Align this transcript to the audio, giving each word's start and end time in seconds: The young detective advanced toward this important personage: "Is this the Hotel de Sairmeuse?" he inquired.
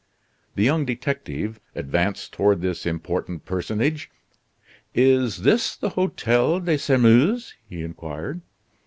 The 0.55 0.63
young 0.63 0.83
detective 0.83 1.59
advanced 1.75 2.33
toward 2.33 2.61
this 2.61 2.87
important 2.87 3.45
personage: 3.45 4.09
"Is 4.95 5.43
this 5.43 5.75
the 5.75 5.89
Hotel 5.89 6.59
de 6.59 6.79
Sairmeuse?" 6.79 7.53
he 7.69 7.83
inquired. 7.83 8.41